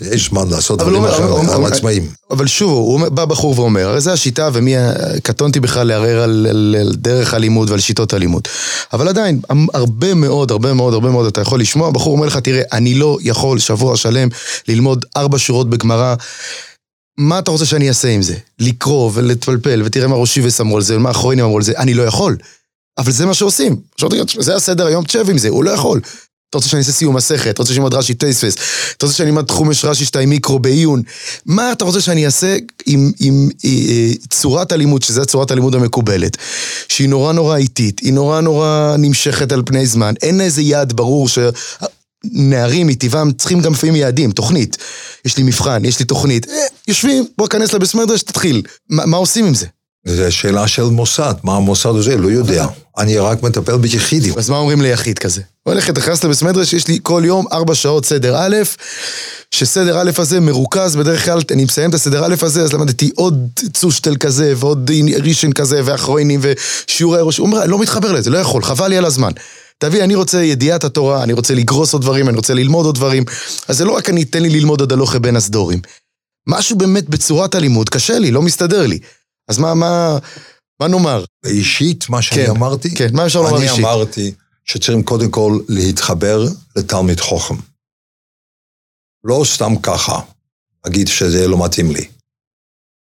יש 0.00 0.28
זמן 0.28 0.48
לעשות 0.48 0.78
דברים 0.78 1.04
אחרים, 1.04 1.64
עצמאים. 1.64 2.06
אבל 2.30 2.46
שוב, 2.46 2.70
הוא 2.70 3.08
בא 3.08 3.24
בחור 3.24 3.60
ואומר, 3.60 3.88
הרי 3.88 4.00
זו 4.00 4.10
השיטה, 4.10 4.50
ומי, 4.52 4.74
קטונתי 5.22 5.60
בכלל 5.60 5.86
לערער 5.86 6.22
על, 6.22 6.46
דרך 6.92 7.34
הלימוד 7.34 7.70
ועל 7.70 7.80
שיטות 7.80 8.12
הלימוד. 8.12 8.48
אבל 8.92 9.08
עדיין, 9.08 9.40
הרבה 9.74 10.14
מאוד, 10.14 10.50
הרבה 10.50 10.72
מאוד, 10.72 10.94
הרבה 10.94 11.10
מאוד, 11.10 11.26
אתה 11.26 11.40
יכול 11.40 11.60
לשמוע, 11.60 11.90
בחור 11.90 12.12
אומר 12.12 12.26
לך, 12.26 12.36
תראה, 12.36 12.62
אני 12.72 12.94
לא 12.94 13.18
יכול 13.22 13.58
שבוע 13.58 13.96
שלם 13.96 14.28
ללמוד 14.68 15.04
ארבע 15.16 15.38
שורות 15.38 15.70
בגמרא. 15.70 16.14
מה 17.18 17.38
אתה 17.38 17.50
רוצה 17.50 17.64
שאני 17.64 17.88
אעשה 17.88 18.08
עם 18.08 18.22
זה? 18.22 18.34
לקרוא 18.58 19.10
ולהתפלפל, 19.14 19.82
ותראה 19.84 20.08
מה 20.08 20.16
ראשי 20.16 20.40
ושמו 20.44 20.76
על 20.76 20.82
זה, 20.82 20.96
ומה 20.96 21.08
האחרונים 21.08 21.44
אמרו 21.44 21.56
על 21.56 21.62
זה, 21.62 21.72
אני 21.76 21.94
לא 21.94 22.02
יכול. 22.02 22.36
אבל 22.98 23.12
זה 23.12 23.26
מה 23.26 23.34
שעושים. 23.34 23.76
זה 24.40 24.56
הסדר 24.56 24.86
היום, 24.86 25.04
תשב 25.04 25.30
עם 25.30 25.38
זה, 25.38 25.48
הוא 25.48 25.64
לא 25.64 25.70
יכול. 25.70 26.00
אתה 26.52 26.58
רוצה 26.58 26.68
שאני 26.68 26.80
אעשה 26.80 26.92
סיום 26.92 27.16
מסכת, 27.16 27.50
אתה 27.50 27.62
רוצה 27.62 27.74
שאני 27.74 27.84
אלמד 27.84 27.94
רש"י 27.94 28.14
טייספס, 28.14 28.54
אתה 28.96 29.06
רוצה 29.06 29.18
שאני 29.18 29.30
אלמד 29.30 29.50
חומש 29.50 29.84
רש"י 29.84 30.04
שתיים 30.04 30.30
מיקרו 30.30 30.58
בעיון. 30.58 31.02
מה 31.46 31.72
אתה 31.72 31.84
רוצה 31.84 32.00
שאני 32.00 32.26
אעשה 32.26 32.56
עם, 32.86 33.12
עם, 33.20 33.48
עם 33.62 33.80
אה, 33.88 34.12
צורת 34.30 34.72
הלימוד, 34.72 35.02
שזו 35.02 35.26
צורת 35.26 35.50
הלימוד 35.50 35.74
המקובלת, 35.74 36.36
שהיא 36.88 37.08
נורא 37.08 37.32
נורא 37.32 37.56
איטית, 37.56 38.00
היא 38.00 38.12
נורא 38.12 38.40
נורא 38.40 38.96
נמשכת 38.98 39.52
על 39.52 39.62
פני 39.66 39.86
זמן, 39.86 40.14
אין 40.22 40.40
איזה 40.40 40.62
יעד 40.62 40.92
ברור 40.92 41.28
ש... 41.28 41.38
נערים 42.24 42.86
מטבעם 42.86 43.32
צריכים 43.32 43.60
גם 43.60 43.72
לפעמים 43.72 43.96
יעדים, 43.96 44.32
תוכנית. 44.32 44.76
יש 45.24 45.36
לי 45.36 45.42
מבחן, 45.42 45.84
יש 45.84 45.98
לי 45.98 46.04
תוכנית. 46.04 46.48
אה, 46.48 46.54
יושבים, 46.88 47.24
בוא 47.38 47.48
כנס 47.48 47.72
לבסמדרש, 47.72 48.22
תתחיל. 48.22 48.62
מה, 48.90 49.06
מה 49.06 49.16
עושים 49.16 49.44
עם 49.44 49.54
זה? 49.54 49.66
זו 50.04 50.32
שאלה 50.32 50.68
של 50.68 50.82
מוסד, 50.82 51.34
מה 51.42 51.56
המוסד 51.56 51.94
הזה? 51.94 52.16
לא 52.16 52.28
יודע. 52.28 52.66
אני 52.98 53.18
רק 53.18 53.42
מטפל 53.42 53.76
ביחידים. 53.76 54.34
אז 54.38 54.50
מה 54.50 54.56
אומרים 54.56 54.82
ליחיד 54.82 55.18
כזה? 55.18 55.40
הוא 55.62 55.72
הולך, 55.72 55.90
נכנס 55.90 56.24
לבסמדרש, 56.24 56.72
יש 56.72 56.88
לי 56.88 56.98
כל 57.02 57.22
יום 57.26 57.46
ארבע 57.52 57.74
שעות 57.74 58.04
סדר 58.06 58.36
א', 58.38 58.56
שסדר 59.50 60.00
א' 60.00 60.10
הזה 60.18 60.40
מרוכז, 60.40 60.96
בדרך 60.96 61.24
כלל 61.24 61.40
אני 61.50 61.64
מסיים 61.64 61.90
את 61.90 61.94
הסדר 61.94 62.24
א' 62.24 62.34
הזה, 62.42 62.62
אז 62.62 62.72
למדתי 62.72 63.10
עוד 63.14 63.48
צושטל 63.72 64.16
כזה, 64.16 64.52
ועוד 64.56 64.90
רישן 65.22 65.52
כזה, 65.52 65.80
ואחרונים, 65.84 66.40
ושיעורי 66.42 67.18
ראש. 67.22 67.38
הוא 67.38 67.46
אומר, 67.46 67.66
לא 67.66 67.78
מתחבר 67.78 68.12
לזה, 68.12 68.30
לא 68.30 68.38
יכול, 68.38 68.62
חבל 68.62 68.88
לי 68.88 68.96
על 68.96 69.04
הזמן. 69.04 69.32
תביא, 69.78 70.04
אני 70.04 70.14
רוצה 70.14 70.42
ידיעת 70.42 70.84
התורה, 70.84 71.22
אני 71.22 71.32
רוצה 71.32 71.54
לגרוס 71.54 71.92
עוד 71.92 72.02
דברים, 72.02 72.28
אני 72.28 72.36
רוצה 72.36 72.54
ללמוד 72.54 72.86
עוד 72.86 72.94
דברים. 72.94 73.24
אז 73.68 73.78
זה 73.78 73.84
לא 73.84 73.92
רק 73.92 74.08
אני, 74.08 74.24
תן 74.24 74.42
לי 74.42 74.50
ללמוד 74.50 74.80
עוד 74.80 74.92
הלוכה 74.92 75.18
בין 75.18 75.36
הסדורים. 75.36 75.80
משהו 76.46 76.76
באמת 76.76 77.08
בצורת 77.08 77.54
הלימוד, 77.54 77.88
קשה 77.88 78.18
לי, 78.18 78.30
לא 78.30 78.42
מסתדר 78.42 78.86
לי. 78.86 78.98
אז 79.52 79.58
מה, 79.58 79.74
מה, 79.74 80.18
מה 80.80 80.88
נאמר? 80.88 81.24
אישית, 81.46 82.08
מה 82.08 82.22
שאני 82.22 82.46
כן, 82.46 82.50
אמרתי? 82.50 82.94
כן, 82.94 83.08
מה 83.12 83.26
אפשר 83.26 83.42
לומר 83.42 83.62
אישית? 83.62 83.78
אני 83.78 83.84
אמרתי 83.84 84.34
שצריכים 84.64 85.02
קודם 85.02 85.30
כל 85.30 85.58
להתחבר 85.68 86.44
לתלמיד 86.76 87.20
חוכם. 87.20 87.54
לא 89.24 89.42
סתם 89.44 89.72
ככה, 89.82 90.20
להגיד 90.84 91.08
שזה 91.08 91.48
לא 91.48 91.64
מתאים 91.64 91.90
לי. 91.90 92.08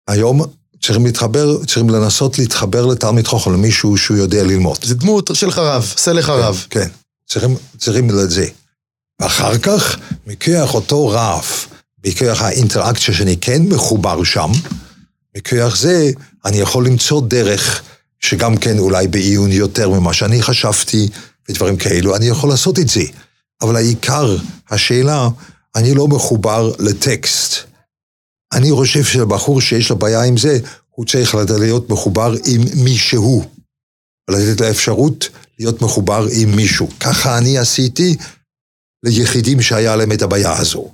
היום 0.08 0.42
צריכים 0.82 1.06
להתחבר, 1.06 1.66
צריכים 1.66 1.90
לנסות 1.90 2.40
להתחבר 2.40 2.86
לתלמיד 2.86 3.28
חוכם, 3.28 3.54
למישהו 3.54 3.98
שהוא 3.98 4.18
יודע 4.18 4.44
ללמוד. 4.44 4.78
זה 4.84 4.96
דמות 4.96 5.30
של 5.34 5.52
חרב, 5.52 5.94
סלח 5.98 6.30
הרב. 6.30 6.66
כן, 6.70 6.80
כן, 6.80 6.90
צריכים, 7.30 7.56
צריכים 7.78 8.10
לזה. 8.10 8.48
ואחר 9.22 9.58
כך, 9.58 9.98
מכוח 10.28 10.74
אותו 10.74 11.08
רב, 11.08 11.46
מכוח 12.06 12.42
האינטראקציה 12.42 13.14
שאני 13.14 13.38
כן 13.38 13.62
מחובר 13.62 14.24
שם, 14.24 14.52
מכוח 15.38 15.76
זה 15.76 16.12
אני 16.46 16.58
יכול 16.58 16.86
למצוא 16.88 17.22
דרך 17.28 17.84
שגם 18.20 18.58
כן 18.58 18.80
אולי 18.80 19.08
בעיון 19.08 19.52
יותר 19.52 19.90
ממה 19.90 20.14
שאני 20.14 20.42
חשבתי 20.42 21.10
ודברים 21.50 21.78
כאלו, 21.78 22.16
אני 22.16 22.26
יכול 22.26 22.50
לעשות 22.50 22.80
את 22.80 22.90
זה. 22.90 23.04
אבל 23.62 23.76
העיקר, 23.76 24.38
השאלה, 24.70 25.28
אני 25.76 25.94
לא 25.94 26.08
מחובר 26.08 26.72
לטקסט. 26.80 27.54
אני 28.54 28.72
חושב 28.72 29.04
שבחור 29.04 29.62
שיש 29.62 29.90
לו 29.90 29.96
בעיה 29.96 30.24
עם 30.24 30.38
זה, 30.38 30.60
הוא 30.90 31.06
צריך 31.06 31.36
להיות 31.60 31.90
מחובר 31.90 32.34
עם 32.46 32.62
מישהו. 32.84 33.46
ולתת 34.30 34.62
לו 34.62 34.70
אפשרות 34.70 35.30
להיות 35.60 35.82
מחובר 35.82 36.28
עם 36.42 36.56
מישהו. 36.56 36.90
ככה 37.00 37.38
אני 37.38 37.58
עשיתי 37.58 38.16
ליחידים 39.04 39.62
שהיה 39.62 39.96
להם 39.96 40.12
את 40.12 40.22
הבעיה 40.22 40.58
הזו. 40.58 40.92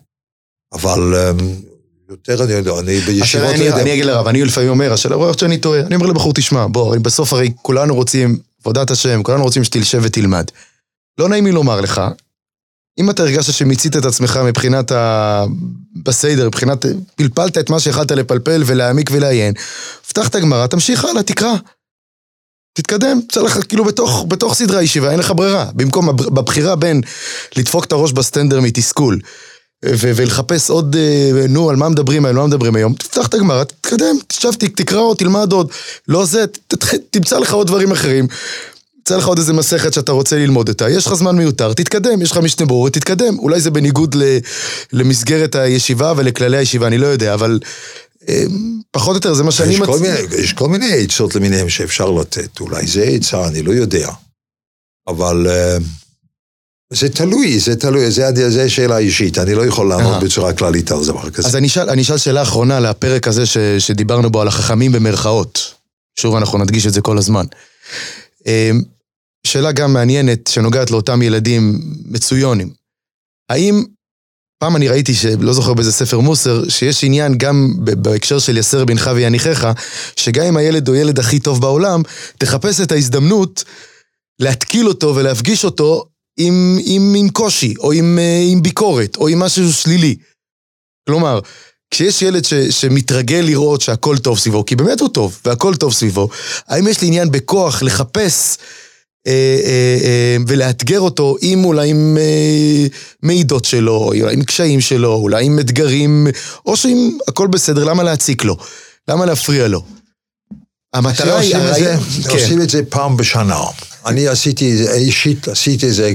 אבל 0.73 1.15
אמ, 1.15 1.68
יותר 2.09 2.43
אני 2.43 2.53
יודע, 2.53 2.79
אני 2.79 2.99
בישיבות 2.99 3.55
לא 3.57 3.63
יודע. 3.63 3.81
אני 3.81 3.93
אגיד 3.93 4.05
לרב, 4.05 4.27
אני 4.27 4.43
לפעמים 4.43 4.69
אומר, 4.69 4.93
השאלה 4.93 5.15
רואה 5.15 5.37
שאני 5.37 5.57
טועה, 5.57 5.79
אני 5.79 5.95
אומר 5.95 6.05
לבחור, 6.05 6.33
תשמע, 6.33 6.65
בוא, 6.67 6.97
בסוף 6.97 7.33
הרי 7.33 7.51
כולנו 7.61 7.95
רוצים 7.95 8.37
עבודת 8.61 8.91
השם, 8.91 9.23
כולנו 9.23 9.43
רוצים 9.43 9.63
שתלשב 9.63 9.99
ותלמד. 10.03 10.45
לא 11.17 11.29
נעים 11.29 11.45
לי 11.45 11.51
לומר 11.51 11.81
לך, 11.81 12.01
אם 12.99 13.09
אתה 13.09 13.23
הרגשת 13.23 13.53
שמיצית 13.53 13.97
את 13.97 14.05
עצמך 14.05 14.39
מבחינת 14.45 14.91
ה... 14.91 15.45
בסדר, 16.03 16.47
מבחינת... 16.47 16.85
פלפלת 17.15 17.57
את 17.57 17.69
מה 17.69 17.79
שיכלת 17.79 18.11
לפלפל 18.11 18.63
ולהעמיק 18.65 19.09
ולעיין, 19.13 19.53
פתח 20.07 20.27
את 20.27 20.35
הגמרא, 20.35 20.67
תמשיך 20.67 21.05
הלאה, 21.05 21.23
תקרא. 21.23 21.53
תתקדם, 22.73 23.19
יוצא 23.23 23.41
לך 23.41 23.59
כאילו 23.69 23.85
בתוך, 23.85 24.25
בתוך 24.27 24.53
סדרי 24.53 24.77
הישיבה, 24.77 25.11
אין 25.11 25.19
לך 25.19 25.31
ברירה. 25.35 25.65
במקום, 25.73 26.15
בבחירה 26.15 26.75
בין 26.75 27.01
לדפוק 27.55 27.85
את 27.85 27.91
הראש 27.91 28.11
בסטנדר 28.11 28.61
מתסכול, 28.61 29.19
ולחפש 29.85 30.69
עוד, 30.69 30.95
אה, 30.95 31.47
נו, 31.49 31.69
על 31.69 31.75
מה 31.75 31.89
מדברים 31.89 32.25
היום, 32.25 32.37
על 32.37 32.41
מה 32.41 32.47
מדברים 32.47 32.75
היום, 32.75 32.93
תפתח 32.93 33.27
את 33.27 33.33
הגמרא, 33.33 33.63
תתקדם, 33.63 34.15
תשב, 34.27 34.51
תקרא 34.51 34.99
עוד, 34.99 35.17
תלמד 35.17 35.51
עוד, 35.51 35.71
לא 36.07 36.25
זה, 36.25 36.45
תמצא 37.09 37.39
לך 37.39 37.53
עוד 37.53 37.67
דברים 37.67 37.91
אחרים. 37.91 38.27
תמצא 38.97 39.17
לך 39.17 39.27
עוד 39.27 39.37
איזה 39.37 39.53
מסכת 39.53 39.93
שאתה 39.93 40.11
רוצה 40.11 40.35
ללמוד 40.35 40.69
אותה, 40.69 40.89
יש 40.89 41.07
לך 41.07 41.13
זמן 41.13 41.35
מיותר, 41.35 41.73
תתקדם, 41.73 42.21
יש 42.21 42.31
לך 42.31 42.37
משנה 42.37 42.65
ברורת, 42.65 42.93
תתקדם. 42.93 43.39
אולי 43.39 43.61
זה 43.61 43.71
בניגוד 43.71 44.15
למסגרת 44.93 45.55
הישיבה 45.55 46.13
ולכללי 46.17 46.57
הישיבה, 46.57 46.87
אני 46.87 46.97
לא 46.97 47.07
יודע, 47.07 47.33
אבל 47.33 47.59
אה, 48.29 48.43
פחות 48.91 49.09
או 49.09 49.15
יותר 49.15 49.33
זה 49.33 49.43
מה 49.43 49.51
שאני 49.51 49.79
מצ... 49.79 49.89
יש 50.37 50.53
כל 50.53 50.69
מיני 50.69 50.93
עצות 50.93 51.35
למיניהם 51.35 51.69
שאפשר 51.69 52.11
לתת, 52.11 52.59
אולי 52.59 52.87
זה 52.87 53.03
עצה, 53.03 53.47
אני 53.47 53.63
לא 53.63 53.71
יודע. 53.71 54.09
אבל... 55.07 55.47
Uh... 55.47 55.83
זה 56.93 57.09
תלוי, 57.09 57.59
זה 57.59 57.75
תלוי, 57.75 58.11
זה, 58.11 58.49
זה 58.49 58.69
שאלה 58.69 58.97
אישית, 58.97 59.37
אני 59.37 59.55
לא 59.55 59.65
יכול 59.65 59.89
לענות 59.89 60.13
אה. 60.13 60.19
בצורה 60.19 60.53
כללית 60.53 60.91
על 60.91 61.05
דבר 61.05 61.29
כזה. 61.29 61.47
אז 61.47 61.55
אני 61.55 61.67
אשאל, 61.67 61.89
אני 61.89 62.01
אשאל 62.01 62.17
שאלה 62.17 62.41
אחרונה 62.41 62.79
לפרק 62.79 63.27
הזה 63.27 63.45
ש, 63.45 63.57
שדיברנו 63.57 64.29
בו 64.29 64.41
על 64.41 64.47
החכמים 64.47 64.91
במרכאות. 64.91 65.73
שוב, 66.19 66.35
אנחנו 66.35 66.57
נדגיש 66.57 66.87
את 66.87 66.93
זה 66.93 67.01
כל 67.01 67.17
הזמן. 67.17 67.45
שאלה 69.47 69.71
גם 69.71 69.93
מעניינת 69.93 70.47
שנוגעת 70.47 70.91
לאותם 70.91 71.21
ילדים 71.21 71.79
מצויונים. 72.05 72.69
האם, 73.49 73.83
פעם 74.59 74.75
אני 74.75 74.87
ראיתי, 74.87 75.13
שלא 75.13 75.53
זוכר 75.53 75.73
באיזה 75.73 75.91
ספר 75.91 76.19
מוסר, 76.19 76.69
שיש 76.69 77.03
עניין 77.03 77.37
גם 77.37 77.73
בהקשר 77.79 78.39
של 78.39 78.57
יסר 78.57 78.85
בנך 78.85 79.09
ויניחך, 79.15 79.71
שגם 80.15 80.45
אם 80.45 80.57
הילד 80.57 80.87
הוא 80.87 80.95
ילד 80.95 81.19
הכי 81.19 81.39
טוב 81.39 81.61
בעולם, 81.61 82.01
תחפש 82.37 82.81
את 82.81 82.91
ההזדמנות 82.91 83.63
להתקיל 84.39 84.87
אותו 84.87 85.15
ולהפגיש 85.15 85.65
אותו 85.65 86.05
עם, 86.39 86.77
עם, 86.85 87.13
עם 87.17 87.29
קושי, 87.29 87.73
או 87.79 87.91
עם, 87.91 88.19
אה, 88.19 88.43
עם 88.51 88.61
ביקורת, 88.61 89.15
או 89.17 89.27
עם 89.27 89.39
משהו 89.39 89.73
שלילי. 89.73 90.15
כלומר, 91.09 91.39
כשיש 91.91 92.21
ילד 92.21 92.45
ש, 92.45 92.53
שמתרגל 92.53 93.41
לראות 93.45 93.81
שהכל 93.81 94.17
טוב 94.17 94.39
סביבו, 94.39 94.65
כי 94.65 94.75
באמת 94.75 94.99
הוא 94.99 95.09
טוב, 95.09 95.39
והכל 95.45 95.75
טוב 95.75 95.93
סביבו, 95.93 96.29
האם 96.67 96.87
יש 96.87 97.01
לי 97.01 97.07
עניין 97.07 97.31
בכוח 97.31 97.83
לחפש 97.83 98.57
אה, 99.27 99.33
אה, 99.65 99.97
אה, 100.03 100.37
ולאתגר 100.47 100.99
אותו 100.99 101.35
עם 101.41 101.65
אולי 101.65 101.89
עם 101.89 102.17
אה, 102.19 102.87
מעידות 103.23 103.65
שלו, 103.65 104.11
אולי 104.21 104.33
עם 104.33 104.43
קשיים 104.43 104.81
שלו, 104.81 105.13
אולי 105.13 105.45
עם 105.45 105.59
אתגרים, 105.59 106.27
או 106.65 106.77
שאם 106.77 107.17
הכל 107.27 107.47
בסדר, 107.47 107.83
למה 107.83 108.03
להציק 108.03 108.43
לו? 108.43 108.57
למה 109.07 109.25
להפריע 109.25 109.67
לו? 109.67 109.83
המטרה 110.93 111.39
היא... 111.39 111.55
כן. 112.23 112.29
עושים 112.29 112.61
את 112.61 112.69
זה 112.69 112.81
פעם 112.89 113.17
בשנה. 113.17 113.63
אני 114.05 114.27
עשיתי, 114.27 114.87
אישית 114.93 115.47
עשיתי 115.47 115.87
את 115.87 115.93
זה, 115.93 116.13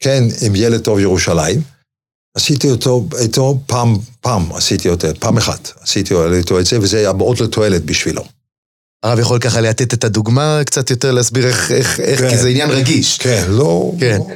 כן, 0.00 0.24
עם 0.42 0.54
ילד 0.54 0.80
טוב 0.80 0.98
ירושלים. 0.98 1.62
עשיתי 2.36 2.70
אותו, 2.70 3.06
איתו 3.20 3.58
פעם, 3.66 3.98
פעם 4.20 4.52
עשיתי 4.52 4.88
אותו, 4.88 5.08
פעם 5.18 5.36
אחת 5.36 5.72
עשיתי 5.80 6.14
איתו 6.36 6.60
את 6.60 6.66
זה, 6.66 6.80
וזה 6.80 6.98
היה 6.98 7.12
מאוד 7.12 7.40
לתועלת 7.40 7.84
בשבילו. 7.84 8.24
הרב 9.02 9.18
יכול 9.18 9.38
ככה 9.38 9.60
לתת 9.60 9.94
את 9.94 10.04
הדוגמה 10.04 10.60
קצת 10.66 10.90
יותר, 10.90 11.10
להסביר 11.10 11.46
איך, 11.46 11.70
איך, 11.70 12.00
איך 12.00 12.20
כן, 12.20 12.30
כי 12.30 12.38
זה 12.38 12.48
עניין 12.48 12.70
רגיש. 12.70 13.18
כן, 13.18 13.44
לא... 13.48 13.92
כן. 14.00 14.18
לא. 14.18 14.34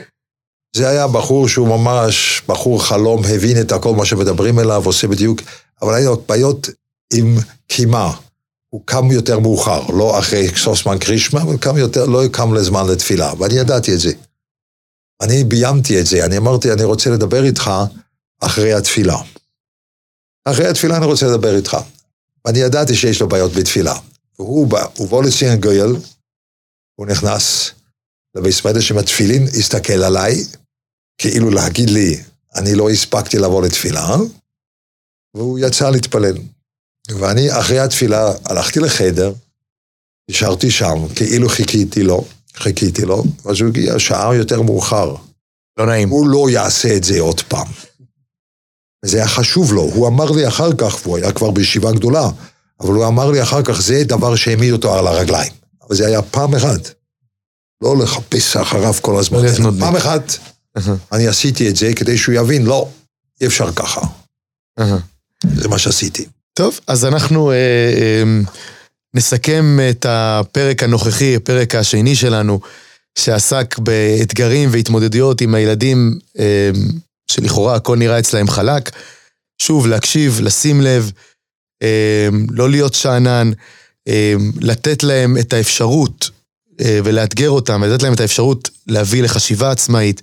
זה 0.77 0.89
היה 0.89 1.07
בחור 1.07 1.49
שהוא 1.49 1.69
ממש 1.69 2.43
בחור 2.49 2.85
חלום, 2.85 3.23
הבין 3.25 3.61
את 3.61 3.73
הכל 3.73 3.95
מה 3.95 4.05
שמדברים 4.05 4.59
אליו, 4.59 4.83
עושה 4.87 5.09
בדיוק, 5.09 5.41
אבל 5.83 5.95
היה 5.95 6.07
לו 6.07 6.23
בעיות 6.29 6.69
עם 7.13 7.37
קימה. 7.69 8.13
הוא 8.77 8.83
קם 8.85 9.11
יותר 9.11 9.39
מאוחר, 9.39 9.87
לא 9.87 10.19
אחרי 10.19 10.49
סוסמן 10.57 10.99
קרישמה, 10.99 11.43
אבל 11.43 11.57
קם 11.59 11.77
יותר, 11.77 12.05
לא 12.07 12.23
קם 12.33 12.55
לזמן 12.55 12.87
לתפילה, 12.93 13.33
ואני 13.39 13.55
ידעתי 13.55 13.95
את 13.95 14.01
זה. 14.01 14.13
אני 15.23 15.45
ביימתי 15.45 16.01
את 16.01 16.07
זה, 16.07 16.25
אני 16.25 16.37
אמרתי, 16.37 16.73
אני 16.73 16.85
רוצה 16.85 17.11
לדבר 17.11 17.45
איתך 17.45 17.71
אחרי 18.41 18.73
התפילה. 18.73 19.17
אחרי 20.45 20.67
התפילה 20.67 20.97
אני 20.97 21.07
רוצה 21.07 21.27
לדבר 21.27 21.57
איתך. 21.57 21.77
ואני 22.45 22.59
ידעתי 22.59 22.95
שיש 22.95 23.21
לו 23.21 23.29
בעיות 23.29 23.53
בתפילה. 23.53 23.95
והוא 24.39 24.67
בא, 24.67 24.87
בא 25.11 25.23
לציין 25.27 25.61
גויל, 25.61 25.97
הוא 26.95 27.07
נכנס 27.07 27.71
לבית 28.35 28.55
מדרש 28.65 28.93
עם 28.93 28.99
התפילין, 28.99 29.43
הסתכל 29.43 30.03
עליי, 30.05 30.45
כאילו 31.19 31.51
להגיד 31.51 31.91
לי, 31.91 32.23
אני 32.55 32.75
לא 32.75 32.91
הספקתי 32.91 33.39
לבוא 33.39 33.63
לתפילה, 33.63 34.17
והוא 35.35 35.59
יצא 35.59 35.91
להתפלל. 35.91 36.37
ואני 37.11 37.59
אחרי 37.59 37.79
התפילה 37.79 38.33
הלכתי 38.45 38.81
לחדר, 38.81 39.33
נשארתי 40.31 40.71
שם, 40.71 41.07
כאילו 41.15 41.49
חיכיתי 41.49 42.03
לו, 42.03 42.25
חיכיתי 42.55 43.03
לו, 43.03 43.25
ואז 43.45 43.61
הוא 43.61 43.69
הגיע 43.69 43.99
שעה 43.99 44.35
יותר 44.35 44.63
מאוחר. 44.63 45.15
לא 45.79 45.87
נעים. 45.87 46.09
הוא 46.09 46.29
לא 46.29 46.51
יעשה 46.51 46.97
את 46.97 47.05
זה 47.05 47.21
עוד 47.21 47.41
פעם. 47.41 47.67
וזה 49.05 49.17
היה 49.17 49.29
חשוב 49.29 49.73
לו, 49.73 49.83
הוא 49.83 50.09
אמר 50.09 50.31
לי 50.31 50.49
אחר 50.49 50.73
כך, 50.79 50.99
והוא 51.03 51.17
היה 51.17 51.33
כבר 51.33 51.51
בישיבה 51.51 51.93
גדולה, 51.93 52.29
אבל 52.81 52.95
הוא 52.95 53.07
אמר 53.07 53.31
לי 53.31 53.43
אחר 53.43 53.63
כך, 53.63 53.81
זה 53.81 54.05
דבר 54.05 54.37
שהעמיד 54.37 54.73
אותו 54.73 54.99
על 54.99 55.07
הרגליים. 55.07 55.53
אבל 55.83 55.97
זה 55.97 56.07
היה 56.07 56.23
פעם 56.23 56.55
אחת. 56.55 56.91
לא 57.83 57.97
לחפש 57.97 58.57
אחריו 58.57 58.95
כל 59.01 59.19
הזמן. 59.19 59.39
פעם 59.81 59.97
אחת 59.97 60.33
אני 61.13 61.27
עשיתי 61.27 61.69
את 61.69 61.77
זה 61.77 61.93
כדי 61.97 62.19
שהוא 62.19 62.35
יבין, 62.35 62.65
לא, 62.65 62.89
אי 63.41 63.47
אפשר 63.47 63.73
ככה. 63.73 64.01
זה 65.57 65.69
מה 65.69 65.79
שעשיתי. 65.79 66.27
טוב, 66.57 66.81
אז 66.87 67.05
אנחנו 67.05 67.51
אה, 67.51 67.57
אה, 67.57 68.23
נסכם 69.15 69.79
את 69.91 70.07
הפרק 70.09 70.83
הנוכחי, 70.83 71.37
הפרק 71.37 71.75
השני 71.75 72.17
שלנו, 72.17 72.61
שעסק 73.19 73.79
באתגרים 73.79 74.69
והתמודדויות 74.73 75.41
עם 75.41 75.55
הילדים 75.55 76.19
אה, 76.39 76.71
שלכאורה 77.31 77.75
הכל 77.75 77.97
נראה 77.97 78.19
אצלהם 78.19 78.49
חלק. 78.49 78.91
שוב, 79.63 79.87
להקשיב, 79.87 80.41
לשים 80.43 80.81
לב, 80.81 81.11
אה, 81.83 82.29
לא 82.51 82.71
להיות 82.71 82.95
שאנן, 82.95 83.51
אה, 84.09 84.35
לתת 84.61 85.03
להם 85.03 85.39
את 85.39 85.53
האפשרות 85.53 86.31
אה, 86.81 87.01
ולאתגר 87.05 87.51
אותם, 87.51 87.85
לתת 87.85 88.03
להם 88.03 88.13
את 88.13 88.21
האפשרות 88.21 88.71
להביא 88.87 89.23
לחשיבה 89.23 89.71
עצמאית, 89.71 90.23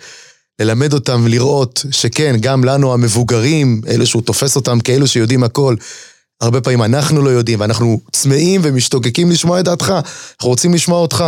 ללמד 0.61 0.93
אותם 0.93 1.27
לראות 1.27 1.85
שכן, 1.91 2.35
גם 2.39 2.63
לנו 2.63 2.93
המבוגרים, 2.93 3.81
אלו 3.87 4.05
שהוא 4.05 4.21
תופס 4.21 4.55
אותם 4.55 4.79
כאלו 4.79 5.07
שיודעים 5.07 5.43
הכל, 5.43 5.75
הרבה 6.43 6.61
פעמים 6.61 6.83
אנחנו 6.83 7.21
לא 7.21 7.29
יודעים, 7.29 7.59
ואנחנו 7.59 7.99
צמאים 8.11 8.61
ומשתוקקים 8.63 9.31
לשמוע 9.31 9.59
את 9.59 9.65
דעתך, 9.65 9.89
אנחנו 9.89 10.49
רוצים 10.49 10.73
לשמוע 10.73 10.99
אותך. 10.99 11.25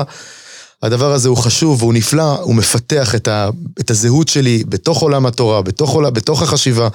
הדבר 0.83 1.11
הזה 1.11 1.29
הוא 1.29 1.37
חשוב 1.37 1.83
והוא 1.83 1.93
נפלא, 1.93 2.39
הוא 2.41 2.55
מפתח 2.55 3.15
את, 3.15 3.27
ה, 3.27 3.49
את 3.79 3.91
הזהות 3.91 4.27
שלי 4.27 4.63
בתוך 4.67 5.01
עולם 5.01 5.25
התורה, 5.25 5.61
בתוך, 5.61 5.89
עולם, 5.89 6.13
בתוך 6.13 6.41
החשיבה. 6.41 6.87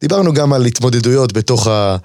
דיברנו 0.00 0.32
גם 0.32 0.52
על 0.52 0.64
התמודדויות 0.64 1.32
בתוך 1.32 1.66
ה... 1.66 1.96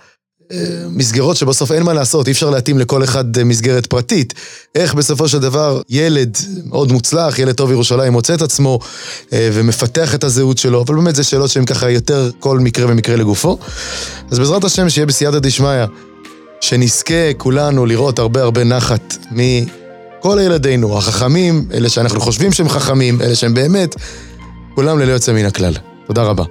מסגרות 0.89 1.37
שבסוף 1.37 1.71
אין 1.71 1.83
מה 1.83 1.93
לעשות, 1.93 2.27
אי 2.27 2.31
אפשר 2.31 2.49
להתאים 2.49 2.79
לכל 2.79 3.03
אחד 3.03 3.43
מסגרת 3.43 3.85
פרטית. 3.85 4.33
איך 4.75 4.93
בסופו 4.93 5.27
של 5.27 5.39
דבר 5.39 5.81
ילד 5.89 6.37
מאוד 6.65 6.91
מוצלח, 6.91 7.39
ילד 7.39 7.55
טוב 7.55 7.71
ירושלים, 7.71 8.13
מוצא 8.13 8.33
את 8.33 8.41
עצמו 8.41 8.79
אה, 9.33 9.49
ומפתח 9.53 10.15
את 10.15 10.23
הזהות 10.23 10.57
שלו, 10.57 10.81
אבל 10.81 10.95
באמת 10.95 11.15
זה 11.15 11.23
שאלות 11.23 11.49
שהן 11.49 11.65
ככה 11.65 11.89
יותר 11.89 12.29
כל 12.39 12.59
מקרה 12.59 12.85
ומקרה 12.89 13.15
לגופו. 13.15 13.57
אז 14.31 14.39
בעזרת 14.39 14.63
השם 14.63 14.89
שיהיה 14.89 15.05
בסייעתא 15.05 15.39
דשמיא, 15.39 15.85
שנזכה 16.61 17.33
כולנו 17.37 17.85
לראות 17.85 18.19
הרבה 18.19 18.41
הרבה 18.41 18.63
נחת 18.63 19.17
מכל 19.31 20.39
ילדינו, 20.41 20.97
החכמים, 20.97 21.65
אלה 21.73 21.89
שאנחנו 21.89 22.21
חושבים 22.21 22.51
שהם 22.51 22.69
חכמים, 22.69 23.21
אלה 23.21 23.35
שהם 23.35 23.53
באמת, 23.53 23.95
כולם 24.75 24.99
ללא 24.99 25.11
יוצא 25.11 25.33
מן 25.33 25.45
הכלל. 25.45 25.73
תודה 26.07 26.23
רבה. 26.23 26.43